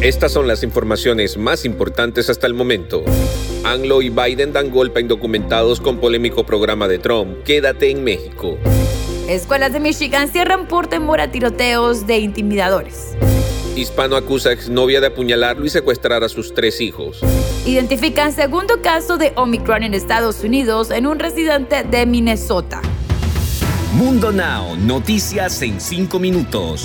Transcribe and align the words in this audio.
Estas 0.00 0.30
son 0.30 0.46
las 0.46 0.62
informaciones 0.62 1.36
más 1.36 1.64
importantes 1.64 2.30
hasta 2.30 2.46
el 2.46 2.54
momento. 2.54 3.04
Anglo 3.64 4.00
y 4.00 4.10
Biden 4.10 4.52
dan 4.52 4.70
golpe 4.70 5.00
a 5.00 5.02
indocumentados 5.02 5.80
con 5.80 5.98
polémico 5.98 6.46
programa 6.46 6.86
de 6.86 7.00
Trump. 7.00 7.42
Quédate 7.42 7.90
en 7.90 8.04
México. 8.04 8.56
Escuelas 9.28 9.72
de 9.72 9.80
Michigan 9.80 10.28
cierran 10.30 10.68
por 10.68 10.86
temor 10.86 11.20
a 11.20 11.32
tiroteos 11.32 12.06
de 12.06 12.18
intimidadores. 12.18 13.16
Hispano 13.74 14.14
acusa 14.14 14.50
a 14.50 14.52
exnovia 14.52 15.00
de 15.00 15.08
apuñalarlo 15.08 15.64
y 15.64 15.68
secuestrar 15.68 16.22
a 16.22 16.28
sus 16.28 16.54
tres 16.54 16.80
hijos. 16.80 17.18
Identifican 17.66 18.32
segundo 18.32 18.80
caso 18.80 19.18
de 19.18 19.32
Omicron 19.34 19.82
en 19.82 19.94
Estados 19.94 20.44
Unidos 20.44 20.92
en 20.92 21.08
un 21.08 21.18
residente 21.18 21.82
de 21.82 22.06
Minnesota. 22.06 22.82
Mundo 23.94 24.30
Now, 24.30 24.76
noticias 24.76 25.60
en 25.62 25.80
cinco 25.80 26.20
minutos. 26.20 26.84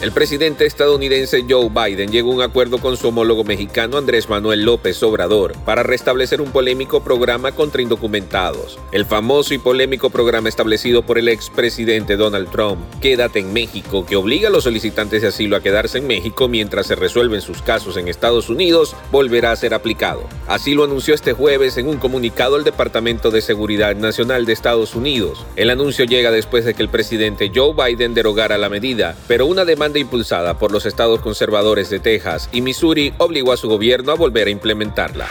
El 0.00 0.12
presidente 0.12 0.64
estadounidense 0.64 1.44
Joe 1.48 1.70
Biden 1.70 2.12
llegó 2.12 2.30
a 2.30 2.34
un 2.36 2.42
acuerdo 2.42 2.78
con 2.78 2.96
su 2.96 3.08
homólogo 3.08 3.42
mexicano 3.42 3.98
Andrés 3.98 4.28
Manuel 4.28 4.62
López 4.62 5.02
Obrador 5.02 5.54
para 5.64 5.82
restablecer 5.82 6.40
un 6.40 6.52
polémico 6.52 7.02
programa 7.02 7.50
contra 7.50 7.82
indocumentados. 7.82 8.78
El 8.92 9.06
famoso 9.06 9.54
y 9.54 9.58
polémico 9.58 10.10
programa 10.10 10.48
establecido 10.48 11.02
por 11.02 11.18
el 11.18 11.26
expresidente 11.26 12.16
Donald 12.16 12.48
Trump, 12.52 12.78
Quédate 13.00 13.40
en 13.40 13.52
México, 13.52 14.06
que 14.06 14.14
obliga 14.14 14.46
a 14.46 14.52
los 14.52 14.62
solicitantes 14.62 15.22
de 15.22 15.28
asilo 15.28 15.56
a 15.56 15.62
quedarse 15.62 15.98
en 15.98 16.06
México 16.06 16.46
mientras 16.46 16.86
se 16.86 16.94
resuelven 16.94 17.40
sus 17.40 17.60
casos 17.60 17.96
en 17.96 18.06
Estados 18.06 18.48
Unidos, 18.50 18.94
volverá 19.10 19.50
a 19.50 19.56
ser 19.56 19.74
aplicado. 19.74 20.28
Así 20.46 20.74
lo 20.74 20.84
anunció 20.84 21.12
este 21.12 21.32
jueves 21.32 21.76
en 21.76 21.88
un 21.88 21.96
comunicado 21.96 22.56
el 22.56 22.62
Departamento 22.62 23.32
de 23.32 23.40
Seguridad 23.40 23.96
Nacional 23.96 24.46
de 24.46 24.52
Estados 24.52 24.94
Unidos. 24.94 25.44
El 25.56 25.70
anuncio 25.70 26.04
llega 26.04 26.30
después 26.30 26.64
de 26.64 26.74
que 26.74 26.82
el 26.82 26.88
presidente 26.88 27.50
Joe 27.52 27.74
Biden 27.74 28.14
derogara 28.14 28.58
la 28.58 28.68
medida, 28.68 29.16
pero 29.26 29.46
una 29.46 29.64
demanda 29.64 29.87
impulsada 29.96 30.58
por 30.58 30.72
los 30.72 30.84
estados 30.84 31.20
conservadores 31.20 31.88
de 31.88 32.00
Texas 32.00 32.48
y 32.52 32.60
Missouri 32.60 33.14
obligó 33.18 33.52
a 33.52 33.56
su 33.56 33.68
gobierno 33.68 34.12
a 34.12 34.16
volver 34.16 34.48
a 34.48 34.50
implementarla. 34.50 35.28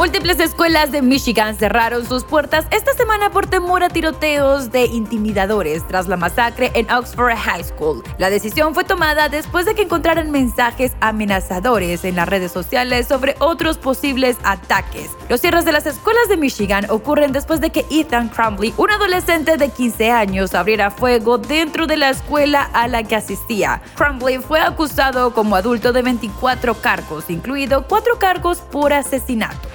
Múltiples 0.00 0.40
escuelas 0.40 0.92
de 0.92 1.02
Michigan 1.02 1.56
cerraron 1.56 2.06
sus 2.06 2.24
puertas 2.24 2.64
esta 2.70 2.94
semana 2.94 3.28
por 3.28 3.46
temor 3.46 3.82
a 3.82 3.90
tiroteos 3.90 4.72
de 4.72 4.86
intimidadores 4.86 5.86
tras 5.86 6.08
la 6.08 6.16
masacre 6.16 6.70
en 6.74 6.90
Oxford 6.90 7.36
High 7.36 7.64
School. 7.64 8.02
La 8.16 8.30
decisión 8.30 8.72
fue 8.72 8.84
tomada 8.84 9.28
después 9.28 9.66
de 9.66 9.74
que 9.74 9.82
encontraran 9.82 10.30
mensajes 10.30 10.92
amenazadores 11.00 12.04
en 12.04 12.16
las 12.16 12.30
redes 12.30 12.50
sociales 12.50 13.08
sobre 13.08 13.34
otros 13.40 13.76
posibles 13.76 14.38
ataques. 14.42 15.10
Los 15.30 15.42
cierres 15.42 15.64
de 15.64 15.70
las 15.70 15.86
escuelas 15.86 16.28
de 16.28 16.36
Michigan 16.36 16.90
ocurren 16.90 17.30
después 17.30 17.60
de 17.60 17.70
que 17.70 17.86
Ethan 17.88 18.30
Crumbley, 18.30 18.74
un 18.76 18.90
adolescente 18.90 19.56
de 19.56 19.68
15 19.68 20.10
años, 20.10 20.56
abriera 20.56 20.90
fuego 20.90 21.38
dentro 21.38 21.86
de 21.86 21.96
la 21.96 22.10
escuela 22.10 22.68
a 22.72 22.88
la 22.88 23.04
que 23.04 23.14
asistía. 23.14 23.80
Crumbley 23.94 24.38
fue 24.38 24.58
acusado 24.58 25.32
como 25.32 25.54
adulto 25.54 25.92
de 25.92 26.02
24 26.02 26.74
cargos, 26.80 27.30
incluido 27.30 27.86
cuatro 27.86 28.18
cargos 28.18 28.58
por 28.58 28.92
asesinato. 28.92 29.68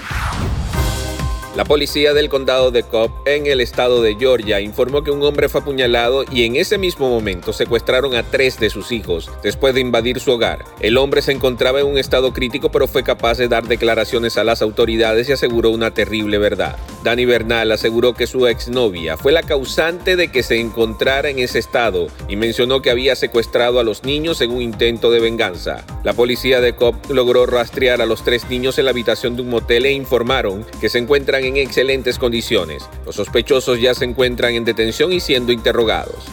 La 1.56 1.64
policía 1.64 2.14
del 2.14 2.28
condado 2.28 2.70
de 2.70 2.84
Cobb 2.84 3.12
en 3.26 3.48
el 3.48 3.62
estado 3.62 4.02
de 4.02 4.16
Georgia 4.16 4.60
informó 4.60 5.06
que 5.06 5.12
un 5.12 5.24
hombre 5.24 5.48
fue 5.48 5.62
apuñalado 5.62 6.26
y 6.30 6.44
en 6.44 6.58
ese 6.58 6.78
mismo 6.78 7.08
momento 7.08 7.54
secuestraron 7.54 8.14
a 8.14 8.24
tres 8.24 8.60
de 8.60 8.70
sus 8.70 8.92
hijos 8.92 9.32
después 9.42 9.74
de 9.74 9.80
invadir 9.80 10.20
su 10.20 10.32
hogar. 10.32 10.66
El 10.82 10.98
hombre 10.98 11.22
se 11.22 11.32
encontraba 11.32 11.80
en 11.80 11.88
un 11.88 11.98
estado 11.98 12.34
crítico 12.34 12.72
pero 12.72 12.90
fue 12.90 13.04
capaz 13.04 13.38
de 13.38 13.48
dar 13.48 13.64
declaraciones 13.70 14.36
a 14.36 14.44
las 14.44 14.62
autoridades 14.62 15.30
y 15.30 15.32
aseguró 15.32 15.70
una 15.70 15.94
terrible 15.94 16.40
verdad. 16.40 16.76
Danny 17.06 17.26
Bernal 17.26 17.72
aseguró 17.72 18.16
que 18.16 18.26
su 18.26 18.48
exnovia 18.48 19.16
fue 19.16 19.32
la 19.32 19.44
causante 19.44 20.16
de 20.16 20.30
que 20.30 20.42
se 20.42 20.60
encontrara 20.60 21.30
en 21.30 21.38
ese 21.38 21.60
estado 21.60 22.08
y 22.28 22.36
mencionó 22.36 22.82
que 22.82 22.90
había 22.90 23.16
secuestrado 23.16 23.80
a 23.80 23.84
los 23.84 24.04
niños 24.04 24.42
en 24.42 24.50
un 24.50 24.64
intento 24.64 25.12
de 25.12 25.20
venganza. 25.20 25.86
La 26.04 26.14
policía 26.14 26.62
de 26.62 26.76
Cobb 26.76 26.96
logró 27.12 27.46
rastrear 27.46 28.02
a 28.02 28.08
los 28.08 28.24
tres 28.24 28.50
niños 28.50 28.80
en 28.80 28.86
la 28.86 28.92
habitación 28.92 29.36
de 29.36 29.44
un 29.44 29.50
motel 29.50 29.86
e 29.86 29.92
informaron 29.92 30.66
que 30.82 30.90
se 30.90 30.98
encuentran 30.98 31.44
en 31.44 31.58
excelentes 31.58 32.18
condiciones. 32.18 32.90
Los 33.06 33.18
sospechosos 33.18 33.80
ya 33.80 33.94
se 33.94 34.06
encuentran 34.06 34.56
en 34.56 34.66
detención 34.66 35.14
y 35.14 35.20
siendo 35.20 35.52
interrogados. 35.52 36.26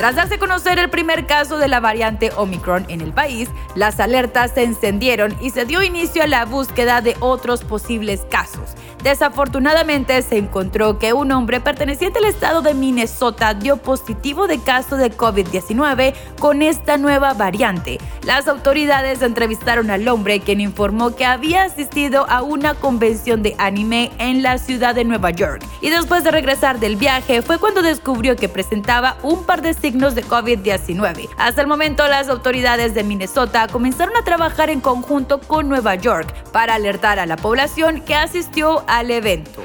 Tras 0.00 0.14
darse 0.14 0.36
a 0.36 0.38
conocer 0.38 0.78
el 0.78 0.88
primer 0.88 1.26
caso 1.26 1.58
de 1.58 1.68
la 1.68 1.78
variante 1.78 2.30
Omicron 2.34 2.86
en 2.88 3.02
el 3.02 3.12
país, 3.12 3.50
las 3.74 4.00
alertas 4.00 4.52
se 4.54 4.62
encendieron 4.62 5.36
y 5.42 5.50
se 5.50 5.66
dio 5.66 5.82
inicio 5.82 6.22
a 6.22 6.26
la 6.26 6.46
búsqueda 6.46 7.02
de 7.02 7.16
otros 7.20 7.64
posibles 7.64 8.22
casos. 8.30 8.70
Desafortunadamente 9.02 10.20
se 10.20 10.36
encontró 10.36 10.98
que 10.98 11.14
un 11.14 11.32
hombre 11.32 11.60
perteneciente 11.60 12.18
al 12.18 12.26
estado 12.26 12.60
de 12.60 12.74
Minnesota 12.74 13.54
dio 13.54 13.78
positivo 13.78 14.46
de 14.46 14.60
caso 14.60 14.96
de 14.96 15.10
COVID-19 15.10 16.14
con 16.38 16.60
esta 16.60 16.98
nueva 16.98 17.32
variante. 17.32 17.98
Las 18.24 18.46
autoridades 18.46 19.22
entrevistaron 19.22 19.90
al 19.90 20.06
hombre 20.08 20.40
quien 20.40 20.60
informó 20.60 21.16
que 21.16 21.24
había 21.24 21.62
asistido 21.62 22.26
a 22.28 22.42
una 22.42 22.74
convención 22.74 23.42
de 23.42 23.54
anime 23.58 24.10
en 24.18 24.42
la 24.42 24.58
ciudad 24.58 24.94
de 24.94 25.04
Nueva 25.04 25.30
York 25.30 25.64
y 25.80 25.88
después 25.88 26.22
de 26.22 26.30
regresar 26.30 26.78
del 26.78 26.96
viaje 26.96 27.40
fue 27.40 27.58
cuando 27.58 27.80
descubrió 27.80 28.36
que 28.36 28.50
presentaba 28.50 29.16
un 29.22 29.44
par 29.44 29.62
de 29.62 29.72
signos 29.72 30.14
de 30.14 30.24
COVID-19. 30.24 31.28
Hasta 31.38 31.62
el 31.62 31.66
momento 31.66 32.06
las 32.06 32.28
autoridades 32.28 32.94
de 32.94 33.02
Minnesota 33.02 33.66
comenzaron 33.68 34.16
a 34.16 34.24
trabajar 34.24 34.68
en 34.68 34.80
conjunto 34.80 35.40
con 35.40 35.70
Nueva 35.70 35.94
York 35.94 36.34
para 36.52 36.74
alertar 36.74 37.18
a 37.18 37.26
la 37.26 37.36
población 37.36 38.02
que 38.02 38.14
asistió 38.14 38.84
al 38.90 39.12
evento. 39.12 39.62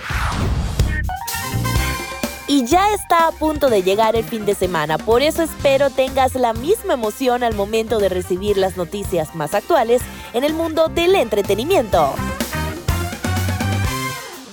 Y 2.48 2.66
ya 2.68 2.94
está 2.94 3.28
a 3.28 3.32
punto 3.32 3.72
de 3.72 3.82
llegar 3.82 4.16
el 4.16 4.24
fin 4.24 4.46
de 4.46 4.54
semana, 4.54 5.00
por 5.00 5.24
eso 5.24 5.42
espero 5.42 5.90
tengas 5.90 6.36
la 6.36 6.54
misma 6.54 6.94
emoción 6.94 7.44
al 7.44 7.56
momento 7.56 7.98
de 7.98 8.10
recibir 8.10 8.56
las 8.56 8.78
noticias 8.78 9.34
más 9.34 9.56
actuales 9.56 10.04
en 10.34 10.44
el 10.44 10.54
mundo 10.54 10.90
del 10.90 11.16
entretenimiento. 11.16 12.14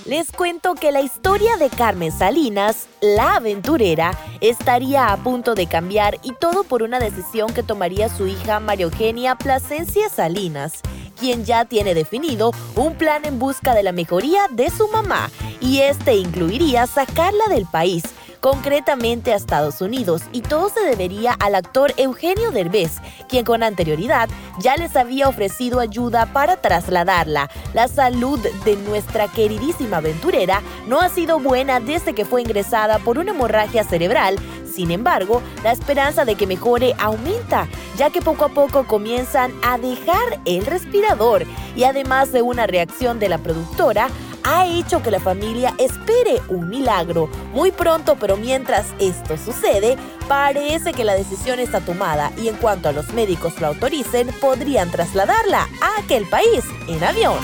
Les 0.05 0.31
cuento 0.31 0.73
que 0.73 0.91
la 0.91 1.01
historia 1.01 1.55
de 1.57 1.69
Carmen 1.69 2.11
Salinas, 2.11 2.87
la 2.99 3.35
aventurera, 3.35 4.17
estaría 4.41 5.13
a 5.13 5.17
punto 5.17 5.53
de 5.53 5.67
cambiar 5.67 6.17
y 6.23 6.33
todo 6.33 6.63
por 6.63 6.81
una 6.81 6.99
decisión 6.99 7.53
que 7.53 7.61
tomaría 7.61 8.09
su 8.09 8.25
hija 8.25 8.59
María 8.59 8.85
Eugenia 8.85 9.35
Plasencia 9.35 10.09
Salinas 10.09 10.81
quien 11.19 11.45
ya 11.45 11.65
tiene 11.65 11.93
definido 11.93 12.51
un 12.75 12.95
plan 12.95 13.25
en 13.25 13.39
busca 13.39 13.73
de 13.73 13.83
la 13.83 13.91
mejoría 13.91 14.47
de 14.49 14.69
su 14.69 14.87
mamá 14.87 15.29
y 15.59 15.79
este 15.79 16.15
incluiría 16.15 16.87
sacarla 16.87 17.47
del 17.49 17.65
país 17.65 18.03
concretamente 18.43 19.31
a 19.31 19.37
Estados 19.37 19.79
Unidos, 19.79 20.23
y 20.33 20.41
todo 20.41 20.67
se 20.67 20.81
debería 20.81 21.31
al 21.31 21.55
actor 21.55 21.93
Eugenio 21.95 22.51
Derbez, 22.51 22.97
quien 23.29 23.45
con 23.45 23.63
anterioridad 23.63 24.27
ya 24.59 24.75
les 24.75 24.97
había 24.97 25.29
ofrecido 25.29 25.79
ayuda 25.79 26.25
para 26.25 26.57
trasladarla. 26.57 27.49
La 27.73 27.87
salud 27.87 28.37
de 28.65 28.75
nuestra 28.75 29.29
queridísima 29.29 29.97
aventurera 29.97 30.61
no 30.87 30.99
ha 30.99 31.07
sido 31.07 31.39
buena 31.39 31.79
desde 31.79 32.13
que 32.13 32.25
fue 32.25 32.41
ingresada 32.41 32.99
por 32.99 33.17
una 33.17 33.31
hemorragia 33.31 33.85
cerebral, 33.85 34.37
sin 34.73 34.91
embargo, 34.91 35.41
la 35.63 35.71
esperanza 35.71 36.25
de 36.25 36.35
que 36.35 36.47
mejore 36.47 36.95
aumenta, 36.97 37.67
ya 37.97 38.09
que 38.09 38.21
poco 38.21 38.45
a 38.45 38.49
poco 38.49 38.85
comienzan 38.85 39.53
a 39.63 39.77
dejar 39.77 40.39
el 40.45 40.65
respirador 40.65 41.45
y 41.75 41.83
además 41.83 42.31
de 42.31 42.41
una 42.41 42.65
reacción 42.65 43.19
de 43.19 43.29
la 43.29 43.37
productora, 43.37 44.09
ha 44.43 44.65
hecho 44.65 45.01
que 45.01 45.11
la 45.11 45.19
familia 45.19 45.73
espere 45.77 46.41
un 46.49 46.69
milagro. 46.69 47.29
Muy 47.53 47.71
pronto, 47.71 48.17
pero 48.19 48.35
mientras 48.35 48.87
esto 48.99 49.37
sucede, 49.37 49.97
parece 50.27 50.93
que 50.93 51.05
la 51.05 51.13
decisión 51.13 51.59
está 51.59 51.79
tomada 51.79 52.31
y 52.37 52.49
en 52.49 52.55
cuanto 52.55 52.89
a 52.89 52.91
los 52.91 53.13
médicos 53.13 53.59
lo 53.61 53.67
autoricen, 53.67 54.27
podrían 54.41 54.91
trasladarla 54.91 55.67
a 55.81 56.01
aquel 56.01 56.27
país 56.27 56.65
en 56.87 57.03
avión. 57.03 57.37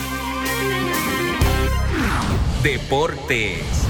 Deportes. 2.63 3.87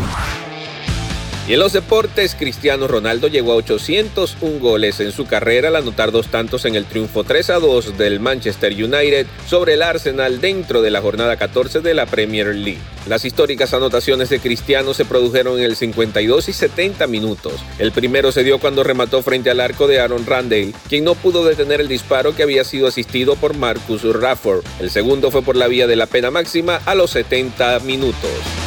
Y 1.49 1.53
en 1.53 1.59
los 1.61 1.73
deportes, 1.73 2.35
Cristiano 2.35 2.87
Ronaldo 2.87 3.27
llegó 3.27 3.53
a 3.53 3.55
801 3.55 4.59
goles 4.59 4.99
en 4.99 5.11
su 5.11 5.25
carrera 5.25 5.69
al 5.69 5.77
anotar 5.77 6.11
dos 6.11 6.27
tantos 6.27 6.63
en 6.65 6.75
el 6.75 6.85
triunfo 6.85 7.23
3 7.23 7.49
a 7.49 7.55
2 7.55 7.97
del 7.97 8.19
Manchester 8.19 8.71
United 8.71 9.25
sobre 9.47 9.73
el 9.73 9.81
Arsenal 9.81 10.41
dentro 10.41 10.83
de 10.83 10.91
la 10.91 11.01
jornada 11.01 11.37
14 11.37 11.79
de 11.79 11.95
la 11.95 12.05
Premier 12.05 12.53
League. 12.53 12.77
Las 13.07 13.25
históricas 13.25 13.73
anotaciones 13.73 14.29
de 14.29 14.39
Cristiano 14.39 14.93
se 14.93 15.05
produjeron 15.05 15.57
en 15.57 15.65
el 15.65 15.75
52 15.75 16.49
y 16.49 16.53
70 16.53 17.07
minutos. 17.07 17.53
El 17.79 17.93
primero 17.93 18.31
se 18.31 18.43
dio 18.43 18.59
cuando 18.59 18.83
remató 18.83 19.23
frente 19.23 19.49
al 19.49 19.59
arco 19.59 19.87
de 19.87 19.99
Aaron 19.99 20.27
Randall, 20.27 20.75
quien 20.87 21.03
no 21.03 21.15
pudo 21.15 21.43
detener 21.43 21.81
el 21.81 21.87
disparo 21.87 22.35
que 22.35 22.43
había 22.43 22.63
sido 22.63 22.85
asistido 22.85 23.35
por 23.37 23.57
Marcus 23.57 24.03
Rafford. 24.03 24.63
El 24.79 24.91
segundo 24.91 25.31
fue 25.31 25.41
por 25.41 25.55
la 25.55 25.67
vía 25.67 25.87
de 25.87 25.95
la 25.95 26.05
pena 26.05 26.29
máxima 26.29 26.79
a 26.85 26.93
los 26.93 27.09
70 27.09 27.79
minutos. 27.79 28.58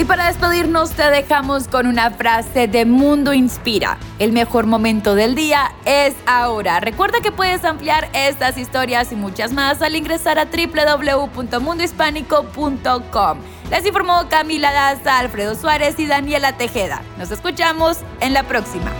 Y 0.00 0.04
para 0.06 0.26
despedirnos 0.28 0.92
te 0.92 1.10
dejamos 1.10 1.68
con 1.68 1.86
una 1.86 2.10
frase 2.10 2.66
de 2.68 2.86
Mundo 2.86 3.34
Inspira. 3.34 3.98
El 4.18 4.32
mejor 4.32 4.64
momento 4.64 5.14
del 5.14 5.34
día 5.34 5.72
es 5.84 6.14
ahora. 6.24 6.80
Recuerda 6.80 7.20
que 7.20 7.30
puedes 7.30 7.66
ampliar 7.66 8.08
estas 8.14 8.56
historias 8.56 9.12
y 9.12 9.16
muchas 9.16 9.52
más 9.52 9.82
al 9.82 9.94
ingresar 9.94 10.38
a 10.38 10.46
www.mundohispánico.com. 10.46 13.38
Les 13.70 13.84
informó 13.84 14.26
Camila 14.30 14.72
Daza, 14.72 15.18
Alfredo 15.18 15.54
Suárez 15.54 15.98
y 15.98 16.06
Daniela 16.06 16.56
Tejeda. 16.56 17.02
Nos 17.18 17.30
escuchamos 17.30 17.98
en 18.20 18.32
la 18.32 18.44
próxima. 18.44 18.90